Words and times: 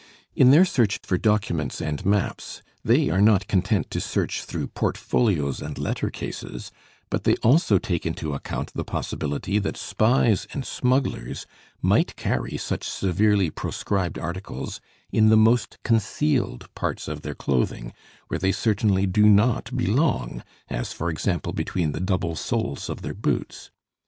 In 0.35 0.49
their 0.49 0.65
search 0.65 0.97
for 1.03 1.19
documents 1.19 1.79
and 1.79 2.03
maps 2.03 2.63
they 2.83 3.09
are 3.11 3.21
not 3.21 3.45
content 3.45 3.91
to 3.91 4.01
search 4.01 4.41
through 4.43 4.69
portfolios 4.69 5.61
and 5.61 5.77
letter 5.77 6.09
cases 6.09 6.71
but 7.11 7.23
they 7.23 7.35
also 7.43 7.77
take 7.77 8.03
into 8.03 8.33
account 8.33 8.71
the 8.73 8.83
possibility 8.83 9.59
that 9.59 9.77
spies 9.77 10.47
and 10.53 10.65
smugglers 10.65 11.45
might 11.83 12.15
carry 12.15 12.57
such 12.57 12.83
severely 12.83 13.51
proscribed 13.51 14.17
articles 14.17 14.81
in 15.11 15.29
the 15.29 15.37
most 15.37 15.77
concealed 15.83 16.67
parts 16.73 17.07
of 17.07 17.21
their 17.21 17.35
clothing, 17.35 17.93
where 18.27 18.39
they 18.39 18.51
certainly 18.51 19.05
do 19.05 19.29
not 19.29 19.69
belong, 19.77 20.41
as 20.67 20.91
for 20.91 21.11
example 21.11 21.53
between 21.53 21.91
the 21.91 21.99
double 22.01 22.35
soles 22.35 22.89
of 22.89 23.03
their 23.03 23.13
boots. 23.13 23.69